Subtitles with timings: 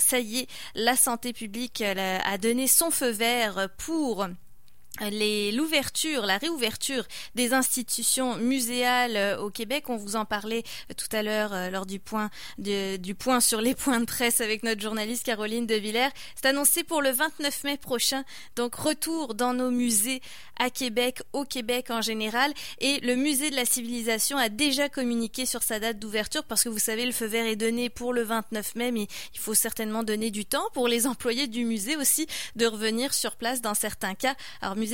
[0.00, 4.26] Ça y est, la santé publique a donné son feu vert pour
[5.08, 9.84] l'ouverture, la réouverture des institutions muséales euh, au Québec.
[9.88, 13.60] On vous en parlait euh, tout à l'heure euh, lors du point du point sur
[13.60, 16.10] les points de presse avec notre journaliste Caroline de Villers.
[16.34, 18.24] C'est annoncé pour le 29 mai prochain.
[18.56, 20.20] Donc retour dans nos musées
[20.58, 22.52] à Québec, au Québec en général.
[22.80, 26.68] Et le musée de la civilisation a déjà communiqué sur sa date d'ouverture parce que
[26.68, 30.02] vous savez, le feu vert est donné pour le 29 mai, mais il faut certainement
[30.02, 32.26] donner du temps pour les employés du musée aussi
[32.56, 34.34] de revenir sur place dans certains cas.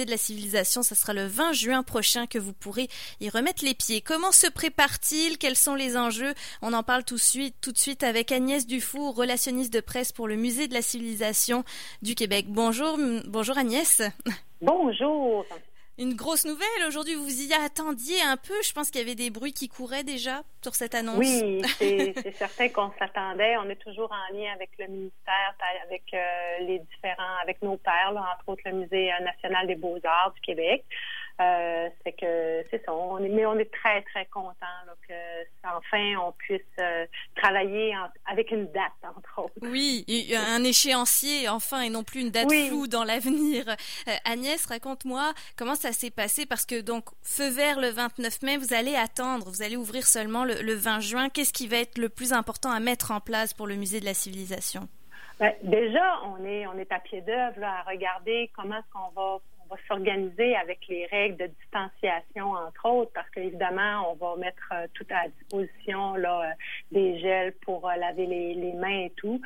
[0.04, 2.88] De la civilisation, ça sera le 20 juin prochain que vous pourrez
[3.20, 4.00] y remettre les pieds.
[4.00, 6.34] Comment se prépare-t-il Quels sont les enjeux?
[6.62, 10.12] On en parle tout de suite, tout de suite avec Agnès Dufour, relationniste de presse
[10.12, 11.64] pour le musée de la civilisation
[12.02, 12.46] du Québec.
[12.48, 14.02] Bonjour, bonjour Agnès.
[14.60, 15.44] Bonjour.
[15.98, 18.54] Une grosse nouvelle aujourd'hui, vous y attendiez un peu.
[18.62, 21.16] Je pense qu'il y avait des bruits qui couraient déjà sur cette annonce.
[21.16, 23.56] Oui, c'est certain qu'on s'attendait.
[23.56, 25.54] On est toujours en lien avec le ministère,
[25.86, 30.40] avec euh, les différents, avec nos pairs, entre autres le Musée national des beaux-arts du
[30.42, 30.84] Québec.
[31.38, 32.94] Euh, c'est que c'est ça.
[32.94, 34.66] On est, mais on est très très content
[35.06, 35.14] que
[35.64, 37.94] enfin on puisse euh, travailler
[38.26, 39.52] avec une date entre autres.
[39.60, 43.68] Oui, un échéancier enfin et non plus une date floue dans l'avenir.
[43.68, 48.56] Euh, Agnès, raconte-moi comment ça s'est passé parce que donc feu vert le 29 mai,
[48.56, 51.28] vous allez attendre, vous allez ouvrir seulement le, le 20 juin.
[51.28, 54.06] Qu'est-ce qui va être le plus important à mettre en place pour le musée de
[54.06, 54.88] la civilisation?
[55.38, 59.38] Ben, déjà, on est on est à pied d'œuvre à regarder comment est-ce qu'on va
[59.68, 64.72] on va s'organiser avec les règles de distanciation, entre autres, parce qu'évidemment, on va mettre
[64.72, 66.52] euh, tout à disposition là, euh,
[66.92, 69.40] des gels pour euh, laver les, les, mains et tout,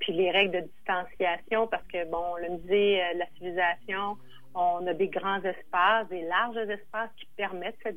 [0.00, 4.16] puis les règles de distanciation, parce que, bon, le musée de la civilisation,
[4.54, 7.96] on a des grands espaces, des larges espaces qui permettent cette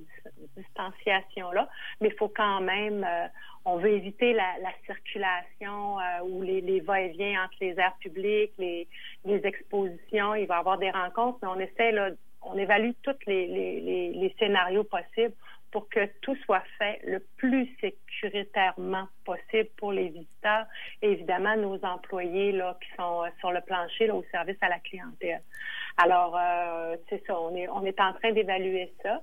[0.58, 1.70] distanciation-là,
[2.02, 3.06] mais il faut quand même,
[3.68, 8.88] on veut éviter la, circulation euh, ou les, les va-et-vient entre les aires publiques, les,
[9.26, 10.36] les, expositions.
[10.36, 14.12] Il va y avoir des rencontres, mais on essaie, là, on évalue tous les, les,
[14.14, 15.34] les, scénarios possibles
[15.72, 20.66] pour que tout soit fait le plus sécuritairement possible pour les visiteurs
[21.02, 24.70] et évidemment nos employés là qui sont euh, sur le plancher là, au service à
[24.70, 25.42] la clientèle.
[25.98, 29.22] Alors euh, c'est ça, on est on est en train d'évaluer ça.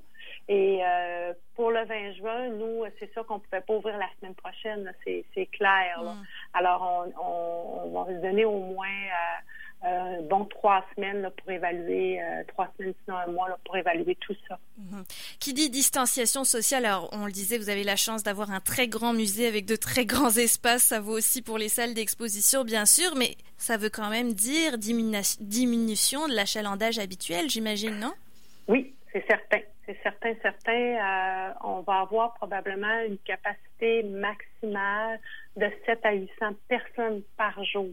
[0.48, 4.08] Et euh, pour le 20 juin, nous, c'est sûr qu'on ne pouvait pas ouvrir la
[4.18, 6.02] semaine prochaine, c'est clair.
[6.02, 6.22] Mm.
[6.52, 8.86] Alors, on, va se donner au moins
[9.84, 14.34] euh, euh, bon trois semaines pour évaluer, trois semaines sinon un mois pour évaluer tout
[14.48, 14.58] ça.
[14.80, 15.36] Mm-hmm.
[15.40, 18.88] Qui dit distanciation sociale, alors on le disait, vous avez la chance d'avoir un très
[18.88, 22.86] grand musée avec de très grands espaces, ça vaut aussi pour les salles d'exposition bien
[22.86, 28.12] sûr, mais ça veut quand même dire diminution de l'achalandage habituel, j'imagine, non?
[28.68, 30.72] Oui, c'est certain c'est certain, certain.
[30.72, 35.20] Euh, on va avoir probablement une capacité maximale
[35.56, 36.30] de 7 à 800
[36.68, 37.90] personnes par jour.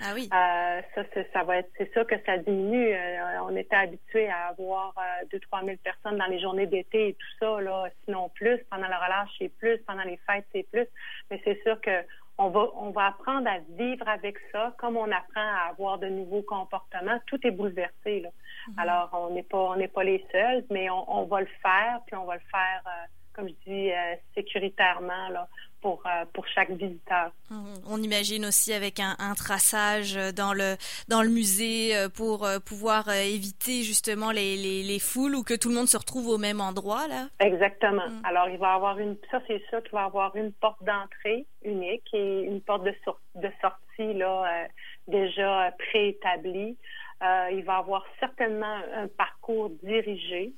[0.00, 0.28] Ah oui.
[0.32, 2.92] Euh, ça, ça va être, c'est ça que ça diminue.
[2.92, 7.08] Euh, on était habitué à avoir euh, 2 3 000 personnes dans les journées d'été
[7.08, 8.58] et tout ça, là, sinon plus.
[8.70, 9.78] Pendant la relâche, c'est plus.
[9.86, 10.86] Pendant les fêtes, c'est plus.
[11.30, 12.02] Mais c'est sûr que
[12.38, 16.08] on va, on va apprendre à vivre avec ça, comme on apprend à avoir de
[16.08, 17.18] nouveaux comportements.
[17.26, 18.20] Tout est bouleversé.
[18.20, 18.28] Là.
[18.68, 18.74] Mhm.
[18.78, 22.00] Alors, on n'est pas, on n'est pas les seuls, mais on, on, va le faire,
[22.06, 23.06] puis on va le faire, euh,
[23.36, 25.46] comme je dis, euh, sécuritairement là,
[25.82, 27.30] pour, euh, pour chaque visiteur.
[27.50, 27.74] Mhm.
[27.88, 30.76] On imagine aussi avec un, un, traçage dans le
[31.08, 35.74] dans le musée pour pouvoir éviter justement les, les, les, foules ou que tout le
[35.74, 37.28] monde se retrouve au même endroit là.
[37.38, 38.08] Exactement.
[38.08, 38.22] Mhm.
[38.24, 42.08] Alors il va avoir une ça c'est sûr qu'il va avoir une porte d'entrée unique
[42.14, 42.94] et une porte de,
[43.36, 44.66] de sortie là
[45.06, 46.76] déjà préétablie.
[47.22, 50.52] Euh, il va avoir certainement un parcours dirigé.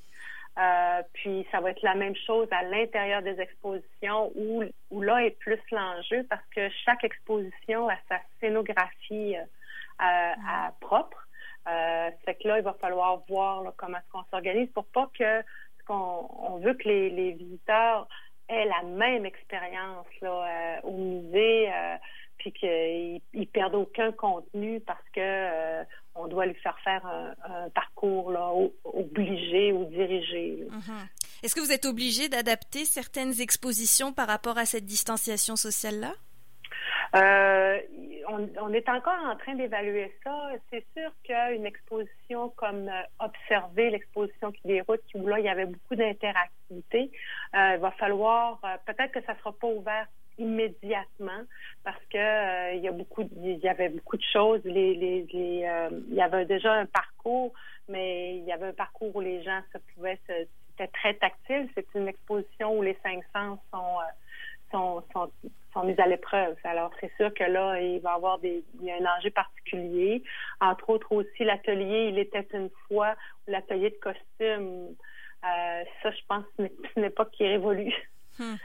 [0.57, 5.23] Euh, puis ça va être la même chose à l'intérieur des expositions où, où là
[5.23, 9.43] est plus l'enjeu parce que chaque exposition a sa scénographie euh,
[9.99, 11.27] à, propre.
[11.67, 15.43] Euh, c'est que là, il va falloir voir comment est-ce qu'on s'organise pour pas que
[15.87, 18.07] qu'on on veut que les, les visiteurs
[18.47, 21.69] aient la même expérience là au musée
[22.39, 25.83] puis qu'ils perdent aucun contenu parce que euh,
[26.19, 28.51] on doit lui faire faire un, parcours là,
[28.83, 30.67] obligé ou dirigé.
[30.69, 31.43] Mm-hmm.
[31.43, 36.13] Est-ce que vous êtes obligé d'adapter certaines expositions par rapport à cette distanciation sociale-là?
[37.15, 37.79] Euh,
[38.27, 40.51] on, est encore en train d'évaluer ça.
[40.69, 45.65] C'est sûr qu'une exposition comme euh, Observer, l'exposition qui déroule, où là, il y avait
[45.65, 47.11] beaucoup d'interactivité,
[47.53, 50.07] il va falloir, peut-être que ça ne sera pas ouvert
[50.39, 51.43] immédiatement
[51.83, 56.13] parce que euh, il y a beaucoup il y avait beaucoup de choses euh, il
[56.13, 57.53] y avait déjà un parcours
[57.87, 61.87] mais il y avait un parcours où les gens se pouvaient c'était très tactile c'est
[61.95, 64.11] une exposition où les cinq sens sont euh,
[64.71, 65.31] sont, sont,
[65.73, 66.55] sont mises à l'épreuve.
[66.63, 69.31] Alors, c'est sûr que là, il va y avoir des, il y a un enjeu
[69.31, 70.23] particulier.
[70.61, 73.15] Entre autres aussi, l'atelier, il était une fois,
[73.47, 74.95] l'atelier de costume,
[75.41, 77.93] ça, je pense, ce n'est époque qui révolue.
[78.37, 78.55] Hmm.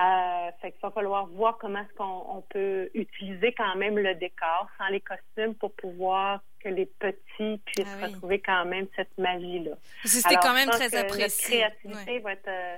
[0.00, 4.68] Euh, fait qu'il va falloir voir comment est-ce qu'on peut utiliser quand même le décor
[4.76, 9.76] sans les costumes pour pouvoir que les petits puissent ah retrouver quand même cette magie-là.
[10.04, 11.60] C'était quand même très apprécié.
[11.60, 12.76] La créativité va, être, euh,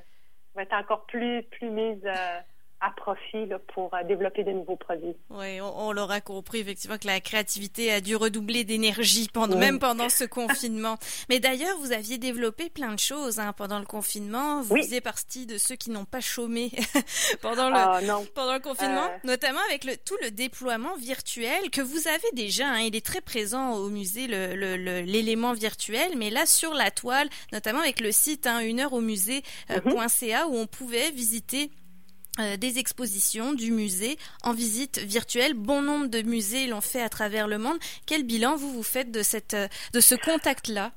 [0.57, 2.41] va être encore plus, plus mise euh,
[2.87, 5.17] à profit pour euh, développer de nouveaux produits.
[5.31, 10.09] Oui, on, l'aura compris effectivement que la créativité a dû redoubler d'énergie pendant même pendant
[10.09, 10.97] ce confinement.
[11.29, 14.63] Mais d'ailleurs, vous aviez développé plein de choses hein, pendant le confinement.
[14.63, 16.71] Vous faisiez partie de ceux qui n'ont pas chômé
[17.43, 18.01] pendant le ah,
[18.35, 19.19] pendant le confinement, euh.
[19.25, 22.69] notamment avec le, tout le déploiement virtuel que vous avez déjà.
[22.69, 27.81] Hein, il est très présent au musée l'élément virtuel, mais là sur la toile, notamment
[27.81, 29.81] avec le site hein, une heure au musée.ca euh,
[30.47, 30.55] mhm.
[30.55, 31.71] où on pouvait visiter
[32.39, 35.55] euh, des expositions du musée en visite virtuelle.
[35.55, 37.79] Bon nombre de musées l'ont fait à travers le monde.
[38.07, 40.93] Quel bilan vous vous faites de cette euh, de ce contact-là?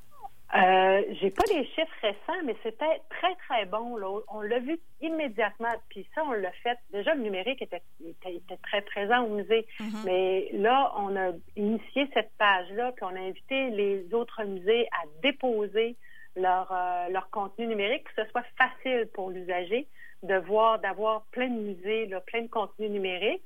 [0.54, 3.96] Euh, J'ai pas les chiffres récents, mais c'était très très bon.
[4.28, 5.72] On l'a vu immédiatement.
[5.88, 6.76] Puis ça, on l'a fait.
[6.92, 10.04] Déjà, le numérique était, était, très présent au musée, mm-hmm.
[10.04, 15.06] mais là, on a initié cette page-là, puis on a invité les autres musées à
[15.22, 15.96] déposer
[16.34, 19.86] leur euh, leur contenu numérique, que ce soit facile pour l'usager
[20.22, 23.42] de voir, d'avoir plein de musées, là, plein de contenus numériques.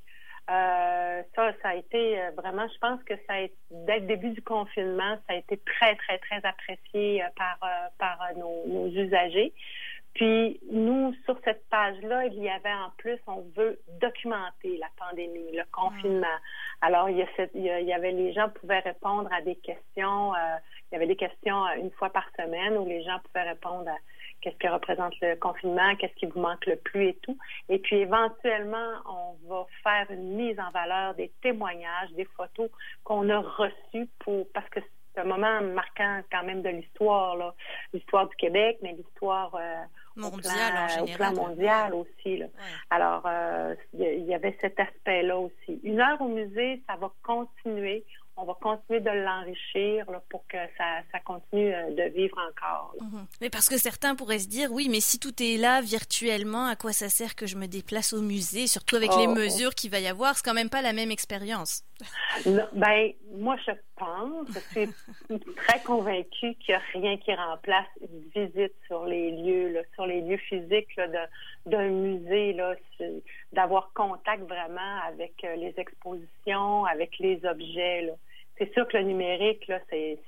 [0.50, 4.06] Euh, ça, ça a été euh, vraiment, je pense que ça a été, dès le
[4.06, 7.58] début du confinement, ça a été très, très, très apprécié euh, par,
[7.98, 9.54] par nos, nos, usagers.
[10.12, 15.50] Puis nous, sur cette page-là, il y avait en plus, on veut documenter la pandémie,
[15.52, 16.26] le confinement.
[16.82, 20.32] Alors, il y, a il y avait les gens pouvaient répondre à des questions.
[20.36, 23.96] il y avait des questions une fois par semaine où les gens pouvaient répondre à
[24.44, 27.38] qu'est-ce que représente le confinement, qu'est-ce qui vous manque le plus et tout.
[27.70, 32.68] Et puis éventuellement, on va faire une mise en valeur des témoignages, des photos
[33.04, 34.80] qu'on a reçues pour parce que
[35.14, 37.54] c'est un moment marquant quand même de l'histoire,
[37.92, 39.84] l'histoire du Québec, mais l'histoire euh,
[40.16, 42.38] mondiale au, plan, mondial aussi.
[42.38, 42.46] Là.
[42.90, 45.80] Alors, euh, il y, avait cet aspect-là aussi.
[45.84, 48.04] Une heure au musée, ça va continuer
[48.36, 52.94] on va continuer de l'enrichir pour que ça, ça, continue euh, de vivre encore.
[53.00, 53.26] Mhm.
[53.40, 56.76] Mais parce que certains pourraient se dire, oui, mais si tout est là virtuellement, à
[56.76, 59.34] quoi ça sert que je me déplace au musée, surtout avec les oh.
[59.34, 61.82] mesures qu'il va y avoir, c'est quand même pas la même expérience.
[62.44, 63.72] ben, moi, je
[64.48, 64.88] je suis
[65.56, 70.20] très convaincue qu'il n'y a rien qui remplace une visite sur les lieux, sur les
[70.20, 70.98] lieux physiques
[71.66, 72.56] d'un musée,
[73.52, 78.12] d'avoir contact vraiment avec euh, les expositions, avec les objets.
[78.58, 80.18] C'est sûr que le numérique, c'est,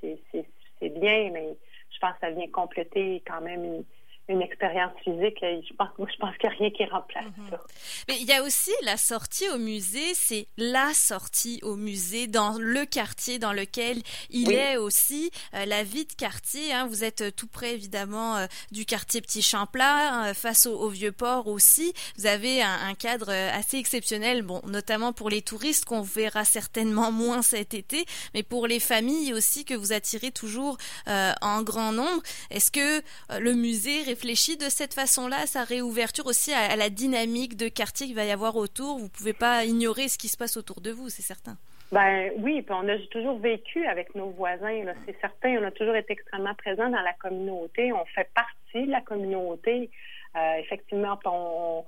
[0.80, 1.56] bien, mais
[1.90, 3.84] je pense que ça vient compléter quand même une,
[4.28, 5.38] une expérience physique.
[5.40, 7.50] Je pense, je pense qu'il n'y a rien qui remplace mhm.
[7.50, 7.60] ça.
[8.08, 12.56] Mais il y a aussi la sortie au musée, c'est la sortie au musée dans
[12.58, 13.98] le quartier dans lequel
[14.30, 15.30] il est aussi.
[15.54, 19.42] Euh, la vie de quartier, hein, vous êtes tout près évidemment euh, du quartier Petit
[19.42, 21.92] Champlain, euh, face au, vieux port aussi.
[22.16, 27.12] Vous avez un, un, cadre assez exceptionnel, bon, notamment pour les touristes qu'on verra certainement
[27.16, 32.22] moins cet été, mais pour les familles aussi que vous attirez toujours en grand nombre.
[32.50, 33.02] Est-ce que
[33.38, 38.16] le musée réfléchi de cette façon-là, sa réouverture aussi à, la dynamique de quartier qu'il
[38.16, 38.96] va y avoir autour.
[38.96, 41.56] Vous pouvez pas ignorer ce qui se passe autour de vous, c'est certain.
[41.92, 45.58] Ben oui, puis on a toujours vécu avec nos voisins, c'est certain.
[45.60, 47.92] On a toujours été extrêmement présents dans la communauté.
[47.92, 49.90] On fait partie de la communauté.
[50.34, 51.84] Euh, effectivement, on,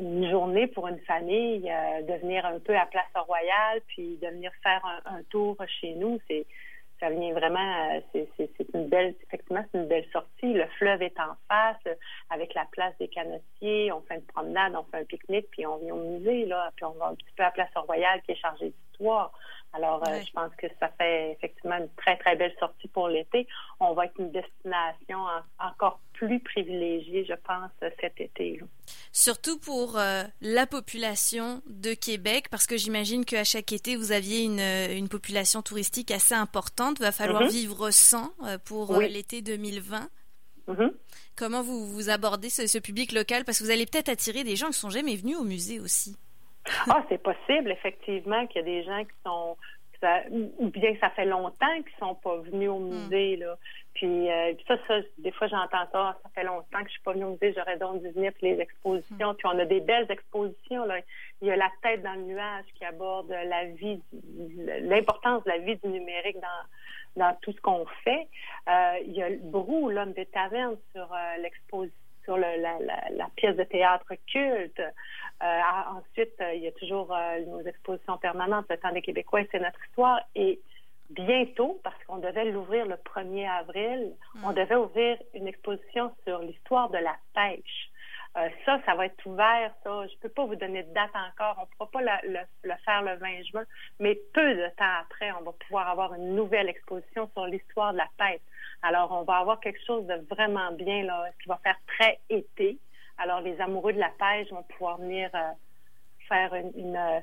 [0.00, 4.28] une journée pour une famille, euh, de venir un peu à Place Royale, puis de
[4.28, 6.46] venir faire un tour chez nous, c'est
[7.00, 10.52] ça vient vraiment, euh, c'est une belle, effectivement, c'est une belle sortie.
[10.52, 11.94] Le fleuve est en face, euh,
[12.30, 13.92] avec la place des canotiers.
[13.92, 16.84] On fait une promenade, on fait un pique-nique, puis on vient au musée, là, puis
[16.84, 19.32] on va un petit peu à la place Royale qui est chargée d'histoire.
[19.72, 23.46] Alors, euh, je pense que ça fait effectivement une très, très belle sortie pour l'été.
[23.80, 25.18] On va être une destination
[25.58, 28.60] encore plus privilégiée, je pense, cet été.
[29.20, 34.44] Surtout pour euh, la population de Québec, parce que j'imagine qu'à chaque été, vous aviez
[34.44, 36.98] une, une, population touristique assez importante.
[37.00, 37.50] Il va falloir mm-hmm.
[37.50, 40.08] vivre sans euh, pour l'été 2020.
[40.68, 40.92] Mm-hmm.
[41.34, 43.44] Comment vous, vous abordez ce, ce public local?
[43.44, 46.16] Parce que vous allez peut-être attirer des gens qui sont jamais venus au musée aussi.
[46.88, 49.56] Ah, c'est possible, effectivement, qu'il y a des gens qui sont
[50.58, 52.88] ou bien que ça fait longtemps qu'ils sont pas venus au hmm.
[52.88, 53.58] musée là.
[53.98, 57.14] Puis, euh, ça, ça, des fois j'entends ça, ça fait longtemps que je suis pas
[57.14, 59.32] venue au musée, j'aurais donc dû venir puis les expositions.
[59.32, 59.34] Hmm.
[59.34, 61.00] Puis on a des belles expositions là.
[61.42, 64.00] Il y a la tête dans le nuage qui aborde la vie,
[64.82, 68.28] l'importance de la vie du numérique dans dans tout ce qu'on fait.
[68.68, 72.50] Euh, il y a Brou, l'homme des tavernes sur euh, l'exposition sur la,
[73.36, 74.82] pièce de théâtre culte.
[75.40, 80.20] ensuite, il y a toujours nos expositions permanentes, le temps des Québécois, c'est notre histoire.
[80.34, 80.60] Et
[81.10, 84.54] bientôt, parce qu'on devait l'ouvrir le 1er avril, on hmm.
[84.54, 87.90] devait ouvrir une exposition sur l'histoire de la pêche.
[88.36, 90.06] Euh, ça, ça va être ouvert, ça.
[90.06, 91.56] Je peux pas vous donner de date encore.
[91.58, 93.64] On ne pourra pas le, faire le 20 juin,
[93.98, 97.98] mais peu de temps après, on va pouvoir avoir une nouvelle exposition sur l'histoire de
[97.98, 98.40] la pêche.
[98.82, 102.78] Alors, on va avoir quelque chose de vraiment bien, là, qui va faire très été.
[103.16, 105.50] Alors, les amoureux de la pêche vont pouvoir venir euh,
[106.28, 107.20] faire une, euh,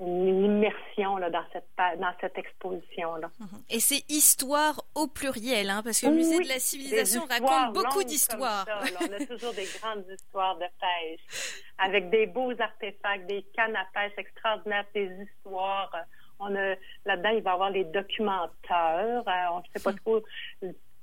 [0.00, 3.30] une immersion là, dans cette dans cette exposition là.
[3.40, 3.62] Mhm.
[3.70, 8.04] Et c'est histoire au pluriel, hein, parce que le musée de la civilisation raconte beaucoup
[8.04, 8.66] d'histoires.
[8.68, 13.86] on a toujours des grandes histoires de pêche, avec des beaux artefacts, des cannes à
[13.92, 15.94] pêche extraordinaires, des histoires.
[16.40, 19.26] On a là-dedans, il va y avoir les documenteurs.
[19.26, 19.98] Euh, on ne sait pas mhm.
[19.98, 20.22] trop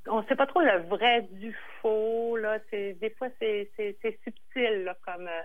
[0.08, 4.84] on sait pas trop le vrai du faux là c'est des fois c'est c'est subtil
[4.84, 5.42] là, comme euh,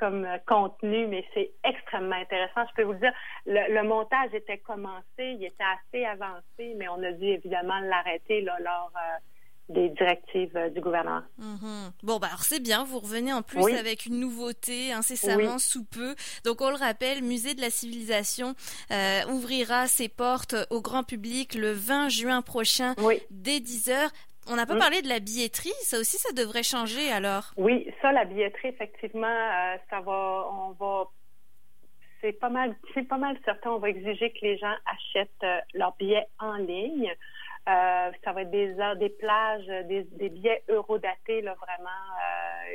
[0.00, 2.62] comme euh, contenu, mais c'est extrêmement intéressant.
[2.70, 3.12] Je peux vous le dire,
[3.46, 8.90] le, montage était commencé, il était assez avancé, mais on a dû évidemment l'arrêter lors
[8.96, 9.18] euh,
[9.68, 11.22] des directives euh, du gouvernement.
[11.38, 11.90] Mm-hmm.
[12.02, 16.14] Bon, bah alors c'est bien, vous revenez en plus avec une nouveauté incessamment sous peu.
[16.44, 18.54] Donc on le rappelle, Musée de la Civilisation
[19.28, 22.94] ouvrira ses portes au grand public le 20 juin prochain
[23.30, 24.10] dès 10 heures.
[24.50, 24.78] On n'a pas mm.
[24.78, 27.52] parlé de la billetterie, ça aussi, ça devrait changer alors.
[27.56, 31.04] Oui, ça, la billetterie, effectivement, euh, ça va, on va,
[32.20, 35.58] c'est pas mal, c'est pas mal certain, on va exiger que les gens achètent euh,
[35.74, 37.12] leurs billets en ligne.
[37.68, 41.90] Euh, ça va être des des plages, des, billets eurodatés, là, vraiment.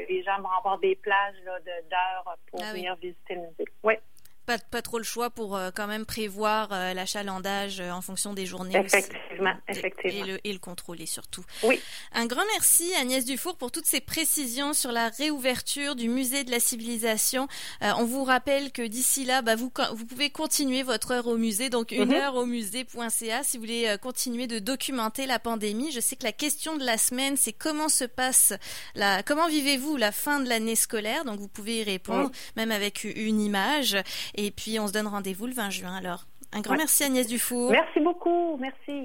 [0.08, 3.65] les gens vont avoir des plages d'heures pour ah venir visiter le musée.
[3.84, 3.96] Oui
[4.45, 8.33] pas, pas trop le choix pour euh, quand même prévoir euh, l'achalandage euh, en fonction
[8.33, 8.75] des journées.
[8.77, 10.25] Effectivement, effectivement.
[10.25, 11.43] Et le, et le contrôler surtout.
[11.63, 11.79] Oui.
[12.13, 16.51] Un grand merci Agnès Dufour pour toutes ces précisions sur la réouverture du musée de
[16.51, 17.47] la civilisation.
[17.81, 21.69] on vous rappelle que d'ici là, bah, vous, vous pouvez continuer votre heure au musée,
[21.69, 22.13] donc une mhm.
[22.13, 25.91] heure au musée.ca si vous voulez continuer de documenter la pandémie.
[25.91, 28.53] Je sais que la question de la semaine, c'est comment se passe
[28.95, 31.25] la, comment vivez-vous la fin de l'année scolaire?
[31.25, 33.97] Donc vous pouvez y répondre, même avec une image.
[34.36, 36.25] Et puis, on se donne rendez-vous le 20 juin alors.
[36.54, 37.72] Un grand merci Agnès Dufour.
[37.72, 39.04] Merci beaucoup, merci.